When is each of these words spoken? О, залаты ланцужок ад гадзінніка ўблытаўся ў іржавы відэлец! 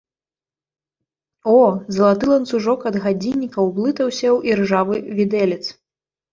О, 1.51 1.57
залаты 1.97 2.31
ланцужок 2.31 2.81
ад 2.93 2.99
гадзінніка 3.05 3.69
ўблытаўся 3.69 4.27
ў 4.35 4.39
іржавы 4.59 4.95
відэлец! 5.23 5.65